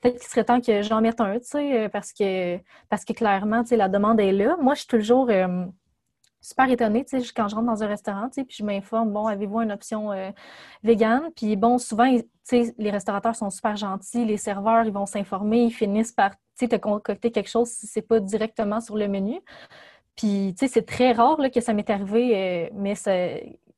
[0.00, 1.38] Peut-être qu'il serait temps que j'en mette un,
[1.88, 4.56] parce que, parce que clairement, la demande est là.
[4.60, 5.30] Moi, je suis toujours
[6.40, 7.04] super étonnée,
[7.34, 10.10] quand je rentre dans un restaurant, puis je m'informe, bon, avez-vous une option
[10.84, 11.30] vegan?
[11.34, 12.08] Puis bon, souvent,
[12.52, 16.80] les restaurateurs sont super gentils, les serveurs, ils vont s'informer, ils finissent par tu sais,
[16.80, 19.40] concocté quelque chose si c'est pas directement sur le menu.
[20.16, 23.12] Puis, tu sais, c'est très rare là, que ça m'est arrivé, euh, mais ça,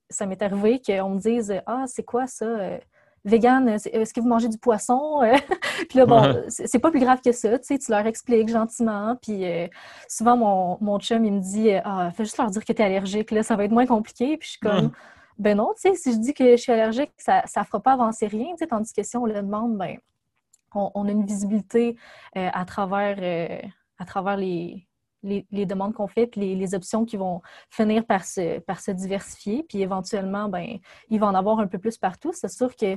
[0.08, 2.46] ça m'est arrivé qu'on me dise Ah, c'est quoi ça?
[2.46, 2.78] Euh,
[3.24, 5.20] vegan, est-ce que vous mangez du poisson?
[5.90, 9.16] puis là, bon, c'est pas plus grave que ça, tu sais, tu leur expliques gentiment,
[9.20, 9.68] puis euh,
[10.08, 12.84] souvent, mon, mon chum, il me dit «Ah, fais juste leur dire que tu es
[12.84, 14.92] allergique, là, ça va être moins compliqué.» Puis je suis comme
[15.38, 17.92] «Ben non, tu sais, si je dis que je suis allergique, ça ne fera pas
[17.92, 19.98] avancer rien, tu sais, tandis que si on le demande, ben
[20.74, 21.96] on, a une visibilité
[22.36, 23.58] euh, à travers, euh,
[25.22, 29.64] les, demandes qu'on fait, les, options qui vont finir par se, par se diversifier.
[29.68, 30.78] Puis éventuellement, ben,
[31.08, 32.32] il va en avoir un peu plus partout.
[32.32, 32.96] C'est sûr que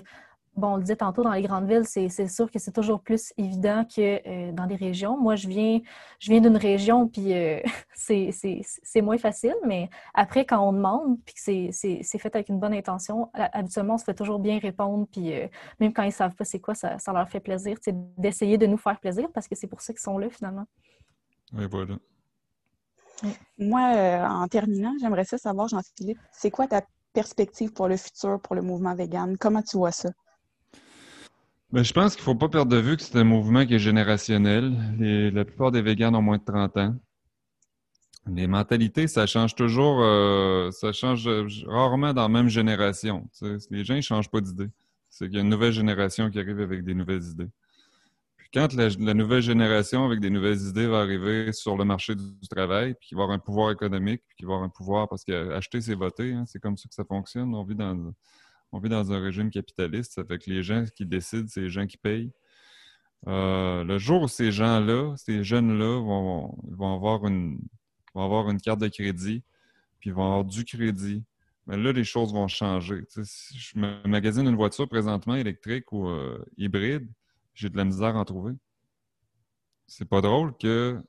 [0.56, 3.34] bon, on le disait tantôt, dans les grandes villes, c'est sûr que c'est toujours plus
[3.38, 5.18] évident que euh, dans les régions.
[5.18, 5.80] Moi, je viens,
[6.20, 7.60] je viens d'une région, puis euh,
[7.96, 12.74] c'est moins facile, mais après, quand on demande, puis que c'est fait avec une bonne
[12.74, 15.48] intention, habituellement, on se fait toujours bien répondre, puis euh,
[15.80, 17.78] même quand ils ne savent pas c'est quoi, ça, ça, leur fait plaisir
[18.18, 20.66] d'essayer de nous faire plaisir, parce que c'est pour ça qu'ils sont là, finalement.
[21.54, 21.96] Oui, voilà.
[23.58, 23.82] Moi,
[24.28, 26.82] en terminant, j'aimerais ça savoir, Jean-Philippe, c'est quoi ta
[27.14, 29.38] perspective pour le futur, pour le mouvement vegan?
[29.38, 30.10] Comment tu vois ça?
[31.74, 33.74] Ben, je pense qu'il ne faut pas perdre de vue que c'est un mouvement qui
[33.74, 34.78] est générationnel.
[35.34, 36.96] la plupart des végans ont moins de 30 ans.
[38.28, 41.28] Les mentalités, ça change toujours, euh, ça change
[41.66, 43.28] rarement dans la même génération.
[43.72, 44.70] Les gens ne changent pas d'idée.
[45.10, 47.50] C'est qu'il y a une nouvelle génération qui arrive avec des nouvelles idées.
[48.38, 52.48] Puis quand la, nouvelle génération avec des nouvelles idées va arriver sur le marché du,
[52.48, 55.24] travail, puis qui va avoir un pouvoir économique, puis qui va avoir un pouvoir, parce
[55.24, 57.56] qu'acheter, c'est voter, hein, c'est comme ça que ça fonctionne.
[57.56, 58.14] On vit dans
[58.74, 61.70] on vit dans un régime capitaliste, ça fait que les gens qui décident, c'est les
[61.70, 62.32] gens qui payent.
[63.28, 67.60] Euh, le jour où ces gens-là, ces jeunes-là vont, avoir une,
[68.62, 69.44] carte de crédit,
[70.00, 71.24] puis ils vont avoir du crédit,
[71.68, 73.04] mais là, les choses vont changer.
[73.08, 77.08] si je me magasine une voiture présentement électrique ou euh, hybride,
[77.54, 78.54] j'ai de la misère à en trouver.
[79.86, 81.00] C'est pas drôle que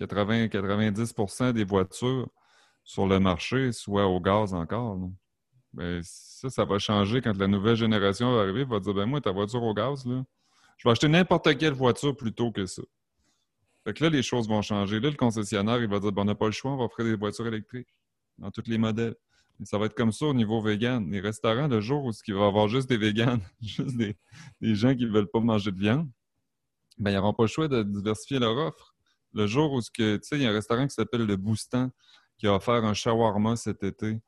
[0.00, 2.30] 80-90% des voitures
[2.84, 5.10] sur le marché soient au gaz encore.
[5.72, 8.64] Ben, ça, ça va changer quand la nouvelle génération va arriver.
[8.64, 10.24] va dire ben moi, ta voiture au gaz, là,
[10.78, 12.82] je vais acheter n'importe quelle voiture plutôt que ça.
[13.84, 15.00] Fait que là, les choses vont changer.
[15.00, 17.06] Là, le concessionnaire, il va dire ben, on n'a pas le choix, on va offrir
[17.06, 17.88] des voitures électriques
[18.38, 19.14] dans tous les modèles.
[19.64, 21.10] ça va être comme ça au niveau vegan.
[21.10, 24.16] Les restaurants, le jour où il va y avoir juste des véganes, juste des,
[24.60, 26.08] gens qui ne veulent pas manger de viande,
[26.98, 28.94] ben, ils n'auront pas le choix de diversifier leur offre.
[29.34, 31.90] Le jour où il y a un restaurant qui s'appelle le Boostan
[32.38, 34.20] qui a offert un shawarma cet été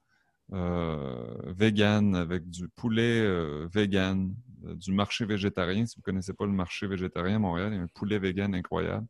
[0.52, 4.34] vegan avec du poulet euh, vegan,
[4.66, 5.86] euh, du marché végétarien.
[5.86, 8.18] Si vous ne connaissez pas le marché végétarien à Montréal, il y a un poulet
[8.18, 9.06] vegan incroyable.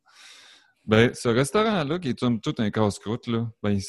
[0.85, 3.29] Ben, ce restaurant-là, qui est tout un casse-croûte,
[3.63, 3.83] ben, ils,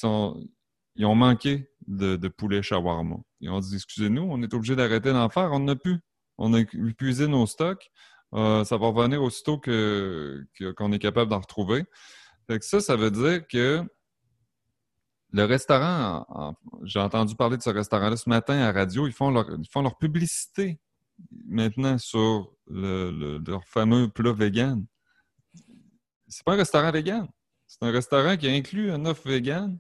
[0.96, 3.18] ils ont manqué de, poulet shawarma.
[3.40, 5.52] Ils ont dit Excusez-nous, on est obligé d'arrêter d'en faire.
[5.52, 6.00] On n'a plus.
[6.38, 7.92] On a épuisé nos stocks.
[8.34, 11.86] ça va revenir aussitôt qu'on est capable d'en retrouver.
[12.62, 13.84] ça, ça veut dire que
[15.34, 19.50] le restaurant, j'ai entendu parler de ce restaurant-là ce matin à radio, ils font leur,
[19.58, 20.80] ils font leur publicité
[21.48, 24.86] maintenant sur le, leur fameux plat vegan.
[26.28, 27.28] C'est pas un restaurant vegan.
[27.68, 29.78] C'est un restaurant qui a inclus un offre vegan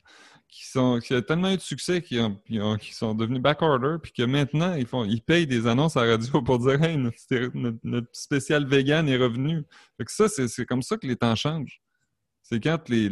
[0.47, 2.37] qui, sont, qui a tellement eu de succès qu'ils
[2.79, 6.41] qui sont devenus backorder, puis que maintenant, ils, font, ils payent des annonces à radio
[6.41, 9.63] pour dire Hey, notre, spécial vegan est revenu.
[10.07, 11.81] Ça, c'est comme ça que les temps changent
[12.51, 13.09] c'est quand les,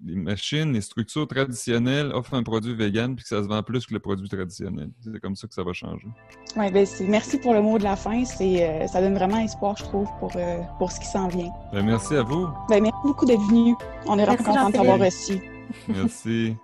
[0.00, 3.94] machines, les structures traditionnelles offrent un produit vegan puis que ça se vend plus que
[3.94, 4.90] le produit traditionnel.
[5.00, 6.08] C'est comme ça que ça va changer.
[6.56, 8.22] Oui, ben merci pour le mot de la fin.
[8.40, 11.50] Euh, ça donne vraiment espoir, je trouve, pour, euh, pour ce qui s'en vient.
[11.72, 12.48] Ben, merci à vous.
[12.68, 13.74] Ben, merci beaucoup d'être venu.
[14.06, 15.40] On est vraiment content de t'avoir reçu.
[15.88, 16.56] Merci.